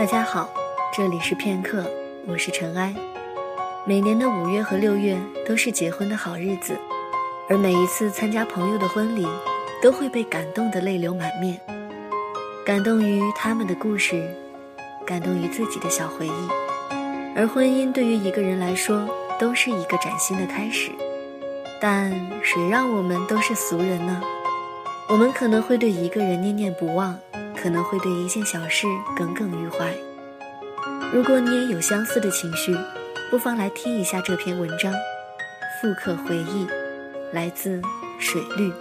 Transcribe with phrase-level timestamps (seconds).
[0.00, 0.48] 大家好，
[0.94, 1.84] 这里是片刻，
[2.26, 2.94] 我是尘埃。
[3.84, 5.14] 每年的五月和六月
[5.46, 6.74] 都是结婚的好日子，
[7.50, 9.28] 而每一次参加朋友的婚礼，
[9.82, 11.60] 都会被感动得泪流满面。
[12.64, 14.26] 感动于他们的故事，
[15.04, 16.48] 感动于自己的小回忆。
[17.36, 19.06] 而婚姻对于一个人来说，
[19.38, 20.90] 都是一个崭新的开始。
[21.78, 22.10] 但
[22.42, 24.22] 谁让我们都是俗人呢？
[25.10, 27.18] 我们可能会对一个人念念不忘，
[27.60, 29.94] 可能会对一件小事耿耿于怀。
[31.12, 32.74] 如果你也有相似的情绪，
[33.30, 34.92] 不妨来听一下这篇文章，
[35.80, 36.66] 《复刻回忆》，
[37.32, 37.82] 来自
[38.18, 38.72] 水绿。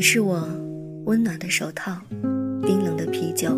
[0.00, 0.48] 你是我
[1.04, 2.00] 温暖的手套，
[2.62, 3.54] 冰冷的啤酒，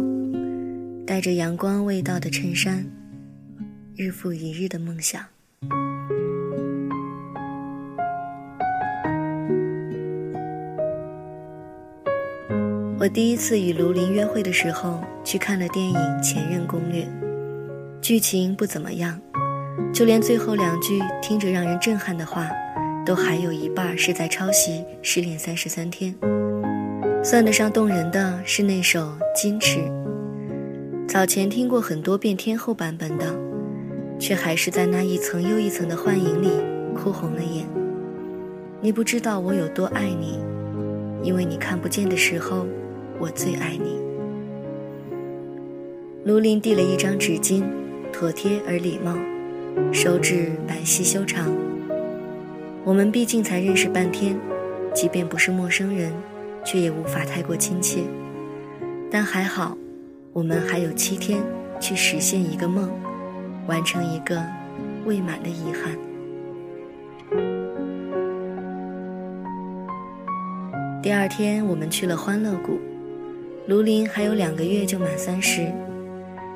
[1.07, 2.85] 带着阳光味道的衬衫，
[3.95, 5.25] 日复一日的梦想。
[12.99, 17.05] 我第一次与卢林约会的时候，去看了电影《前任攻略》，
[18.01, 19.17] 剧情不怎么样，
[19.95, 22.51] 就连最后两句听着让人震撼的话。
[23.05, 26.15] 都还有一半是在抄袭《失恋三十三天》，
[27.25, 29.01] 算得上动人的是那首
[29.37, 29.79] 《矜持》。
[31.07, 33.33] 早前听过很多遍天后版本的，
[34.19, 36.49] 却还是在那一层又一层的幻影里
[36.97, 37.65] 哭红了眼。
[38.81, 40.41] 你不知道我有多爱你，
[41.23, 42.67] 因为你看不见的时候，
[43.21, 44.01] 我最爱你。
[46.25, 47.63] 卢林递了一张纸巾，
[48.13, 49.17] 妥帖而礼貌，
[49.93, 51.49] 手指白皙修长。
[52.83, 54.37] 我们毕竟才认识半天，
[54.93, 56.13] 即便不是陌生人，
[56.65, 58.03] 却也无法太过亲切。
[59.11, 59.77] 但还好，
[60.33, 61.43] 我们还有七天
[61.81, 62.91] 去实现一个梦，
[63.67, 64.43] 完成一个
[65.05, 65.97] 未满的遗憾。
[71.03, 72.81] 第二天，我们去了欢乐谷。
[73.67, 75.73] 卢林还有两个月就满三十，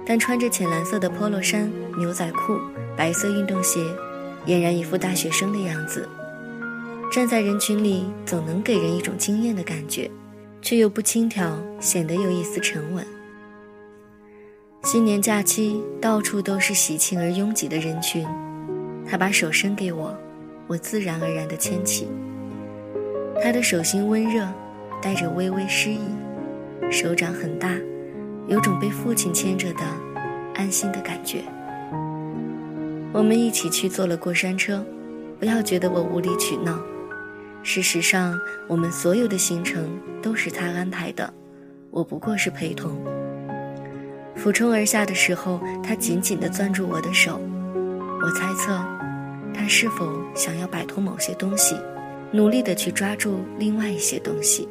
[0.04, 2.58] 但穿着浅蓝色的 polo 衫、牛仔裤、
[2.96, 3.80] 白色运动鞋。
[4.46, 6.08] 俨然一副大学生的样子，
[7.16, 10.10] 站在人群里总能给人一种惊艳的感觉，
[10.60, 11.50] 却又不轻佻，
[11.80, 13.02] 显得有一丝沉稳。
[14.82, 18.26] 新年假期到处都是喜庆而拥挤的人群，
[19.08, 20.14] 他把手伸给我，
[20.66, 22.06] 我自然而然地牵起。
[23.42, 24.46] 他的手心温热，
[25.00, 26.00] 带着微微诗意，
[26.92, 27.74] 手掌很大，
[28.46, 29.80] 有种被父亲牵着的
[30.54, 31.42] 安心的感觉。
[33.10, 34.84] 我们一起去坐了过山车，
[35.40, 36.78] 不要觉得我无理取闹。
[37.66, 38.38] 事实上，
[38.68, 41.34] 我们所有的行程都是他安排的，
[41.90, 42.96] 我不过是陪同。
[44.36, 47.40] 俯冲而下的时候，他紧紧地攥住我的手，
[48.22, 48.80] 我猜测，
[49.52, 51.74] 他是否想要摆脱某些东西，
[52.30, 54.68] 努力地去抓住另外一些东西。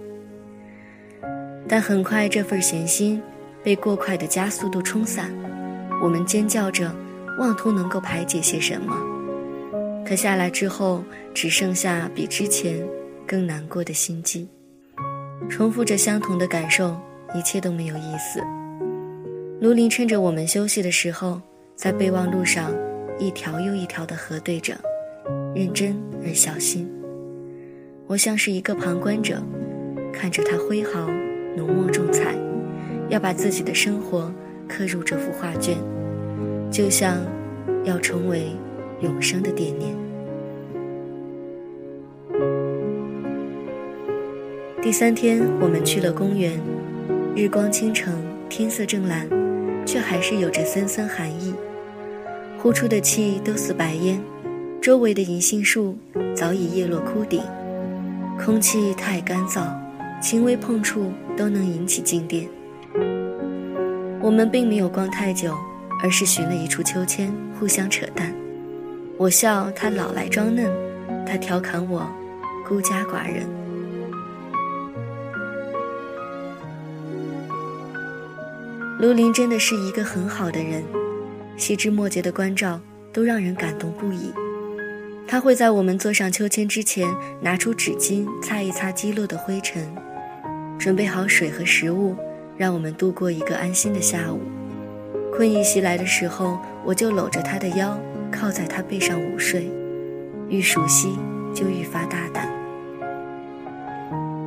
[1.67, 3.21] 但很快，这份闲心
[3.61, 5.29] 被过快的加速度冲散，
[6.01, 6.95] 我们尖叫着。
[7.37, 8.95] 妄图能够排解些什么，
[10.05, 12.85] 可下来之后，只剩下比之前
[13.25, 14.47] 更难过的心悸。
[15.49, 16.95] 重复着相同的感受，
[17.33, 18.39] 一切都没有意思。
[19.59, 21.41] 卢林趁着我们休息的时候，
[21.75, 22.71] 在备忘录上
[23.17, 24.75] 一条又一条地核对着，
[25.55, 26.87] 认真而小心。
[28.05, 29.41] 我像是一个旁观者，
[30.13, 31.09] 看着他挥毫
[31.57, 32.35] 浓墨重彩，
[33.09, 34.31] 要把自己的生活
[34.67, 35.75] 刻入这幅画卷。
[36.71, 37.17] 就像
[37.83, 38.51] 要成为
[39.01, 39.95] 永生的惦念。
[44.81, 46.59] 第三天，我们去了公园，
[47.35, 48.13] 日光倾城，
[48.49, 49.27] 天色正蓝，
[49.85, 51.53] 却还是有着森森寒意。
[52.57, 54.21] 呼出的气都似白烟，
[54.81, 55.97] 周围的银杏树
[56.35, 57.41] 早已叶落枯顶，
[58.43, 59.67] 空气太干燥，
[60.21, 62.47] 轻微碰触都能引起静电。
[64.21, 65.55] 我们并没有逛太久。
[66.03, 68.31] 而是寻了一处秋千，互相扯淡。
[69.17, 70.69] 我笑他老来装嫩，
[71.25, 72.05] 他调侃我
[72.67, 73.47] 孤家寡人。
[78.99, 80.83] 卢林真的是一个很好的人，
[81.55, 82.79] 细枝末节的关照
[83.13, 84.33] 都让人感动不已。
[85.25, 87.07] 他会在我们坐上秋千之前，
[87.41, 89.81] 拿出纸巾擦一擦积落的灰尘，
[90.77, 92.17] 准备好水和食物，
[92.57, 94.41] 让我们度过一个安心的下午。
[95.33, 97.97] 困意袭来的时候，我就搂着他的腰，
[98.31, 99.69] 靠在他背上午睡。
[100.49, 101.17] 愈熟悉，
[101.53, 102.47] 就愈发大胆。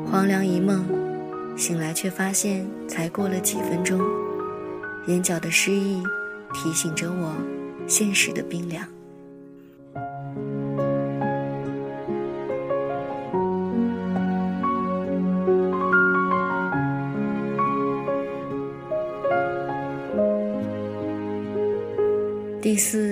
[0.06, 0.84] 黄粱一梦，
[1.56, 4.00] 醒来却发现才过了几分钟。
[5.08, 6.02] 眼角的失意，
[6.54, 7.34] 提醒着我
[7.86, 8.84] 现实的冰凉。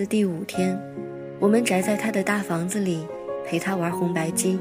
[0.07, 0.81] 第、五天，
[1.41, 3.05] 我们宅在他的大房子里，
[3.45, 4.59] 陪他玩红白机。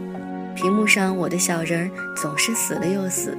[0.56, 3.38] 屏幕上我的小人总是死了又死，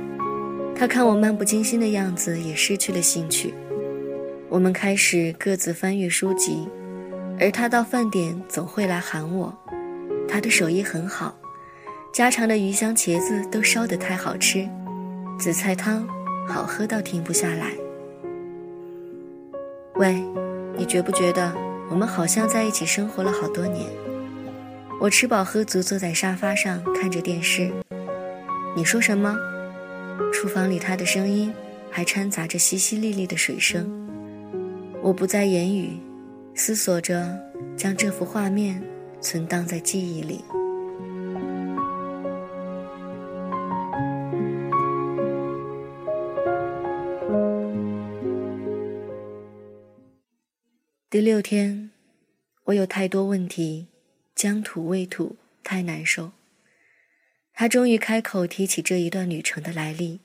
[0.75, 3.53] 他看我漫不经心的样子，也失去了兴趣。
[4.49, 6.69] 我们开始各自翻阅书籍，
[7.41, 9.53] 而他到饭点总会来喊我。
[10.29, 11.35] 他的手艺很好，
[12.12, 14.69] 家常的鱼香茄子都烧得太好吃，
[15.38, 16.06] 紫菜汤
[16.47, 17.73] 好喝到停不下来。
[19.97, 20.23] 喂。
[20.79, 21.50] 你觉不觉得
[21.88, 23.86] 我们好像在一起生活了好多年？
[25.00, 27.70] 我吃饱喝足，坐在沙发上看着电视。
[28.74, 29.36] 你说什么？
[30.32, 31.52] 厨房里他的声音
[31.90, 33.88] 还掺杂着淅淅沥沥的水声。
[35.02, 35.98] 我不再言语，
[36.54, 37.38] 思索着
[37.76, 38.82] 将这幅画面
[39.20, 40.44] 存档在记忆里。
[51.16, 51.92] 第六天，
[52.64, 53.86] 我有太多问题，
[54.34, 56.32] 将吐未吐，太难受。
[57.54, 60.20] 他终于开口提起这一段旅程的来历，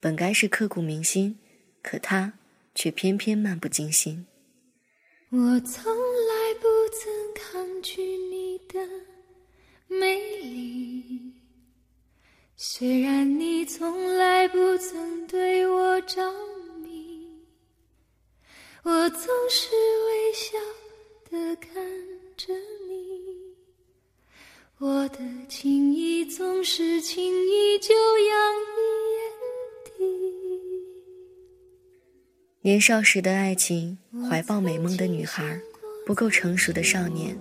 [0.00, 1.38] 本该是刻骨铭心，
[1.84, 2.32] 可他
[2.74, 4.26] 却偏偏漫不经心。
[5.30, 8.80] 我从来不曾抗拒你的
[9.86, 11.32] 美丽，
[12.56, 16.20] 虽然你从来不曾对我着。
[18.84, 19.70] 我总是
[20.06, 20.58] 微笑
[21.30, 21.72] 的看
[22.36, 22.52] 着
[22.86, 22.94] 你，
[24.78, 28.76] 我的情意总是轻易就洋溢
[29.14, 29.24] 眼
[29.86, 29.90] 底。
[32.60, 33.96] 年少时的爱情，
[34.28, 35.58] 怀抱美梦的女孩，
[36.04, 37.34] 不够成熟的少年，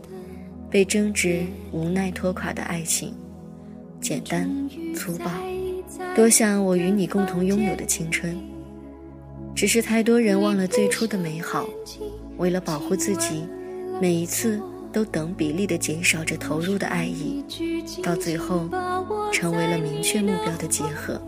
[0.72, 3.14] 被争执无奈拖垮的爱情，
[4.00, 4.50] 简单
[4.96, 5.30] 粗暴，
[6.16, 8.34] 多像我与你共同拥有的青春。
[9.56, 11.70] 只是太多人忘了最初的美好，
[12.38, 13.46] 为了保护自己，
[14.02, 14.60] 每一次
[14.92, 17.44] 都等比例地减少着投入的爱意，
[18.02, 18.68] 到最后
[19.32, 21.22] 成为了明确目标的结合。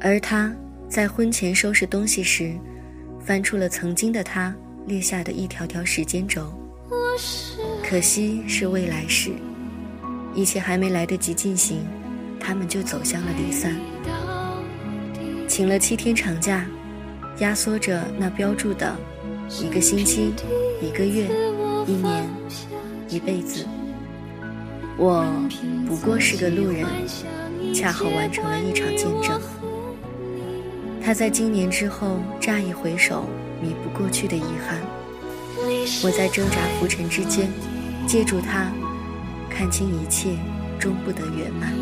[0.00, 0.52] 而他
[0.88, 2.52] 在婚前收拾东西时，
[3.20, 4.54] 翻出了曾经的他
[4.86, 6.52] 列下的一条条时间轴，
[7.88, 9.30] 可惜是未来时，
[10.34, 11.86] 一切还没来得及进行，
[12.40, 13.76] 他们就走向了离散。
[15.52, 16.64] 请了七天长假，
[17.40, 18.96] 压缩着那标注的
[19.60, 20.32] 一个星期、
[20.80, 21.28] 一个月、
[21.86, 22.26] 一年、
[23.06, 23.66] 一辈子。
[24.96, 25.26] 我
[25.86, 26.86] 不过是个路人，
[27.74, 29.38] 恰好完成了一场见证。
[31.04, 33.26] 他在今年之后乍一回首，
[33.60, 34.78] 弥补过去的遗憾。
[36.02, 37.52] 我在挣扎浮沉之间，
[38.06, 38.72] 借助他，
[39.50, 40.30] 看清一切，
[40.78, 41.74] 终不得圆满。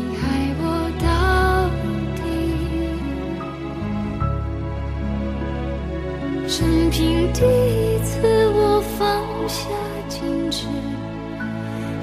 [6.51, 9.69] 生平第一次，我放下
[10.09, 10.67] 矜持，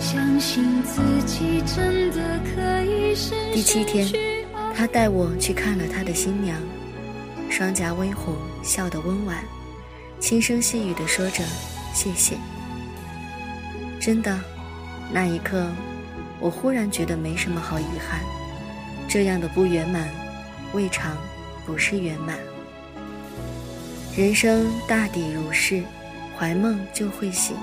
[0.01, 3.15] 相信自己真的可以
[3.53, 4.09] 第七天，
[4.75, 6.57] 他带我去看了他的新娘，
[7.51, 9.37] 双颊微红，笑得温婉，
[10.19, 11.45] 轻声细语地说着
[11.93, 12.39] 谢谢。
[14.01, 14.41] 真的，
[15.13, 15.67] 那一刻，
[16.41, 18.23] 我忽然觉得没什么好遗憾，
[19.11, 20.09] 这样的不圆满，
[20.73, 21.15] 未尝
[21.67, 22.39] 不是圆满。
[24.19, 25.81] 人生大抵如是，
[26.37, 27.55] 怀梦就会醒，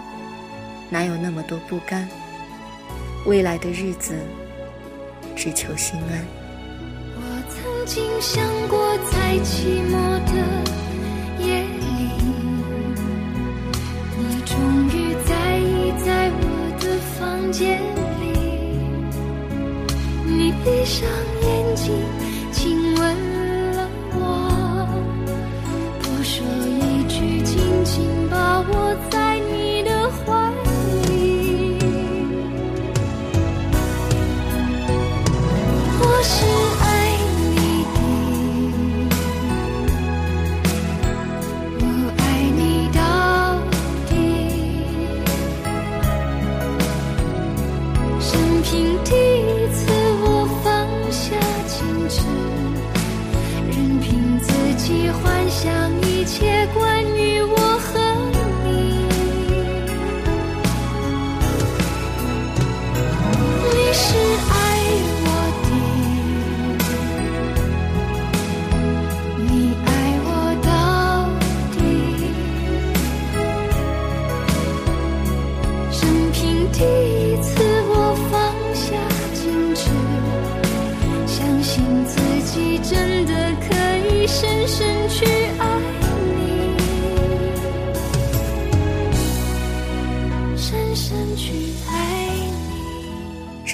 [0.89, 2.07] 哪有那么多不甘？
[3.25, 4.15] 未来的日子，
[5.35, 6.25] 只求心安。
[7.17, 10.31] 我曾经想过，在寂寞的
[11.45, 11.83] 夜里，
[14.17, 14.55] 你终
[14.87, 17.81] 于在意在我的房间
[18.21, 18.31] 里，
[20.23, 21.05] 你闭上
[21.41, 21.91] 眼睛，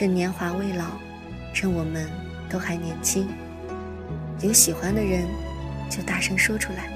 [0.01, 0.85] 趁年华未老，
[1.53, 2.09] 趁我们
[2.49, 3.27] 都还年轻，
[4.41, 5.27] 有喜欢的人
[5.91, 6.89] 就大声说出来，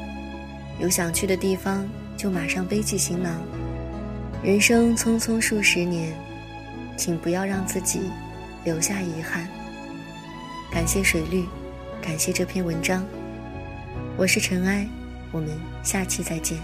[0.79, 3.39] 有想去的地方就马上背起行囊。
[4.41, 6.15] 人生匆匆数十年，
[6.97, 8.09] 请不要让自己
[8.63, 9.47] 留下遗憾。
[10.71, 11.45] 感谢水绿，
[12.01, 13.05] 感谢这篇文章。
[14.17, 14.83] 我是尘埃，
[15.31, 15.51] 我们
[15.83, 16.57] 下期再见。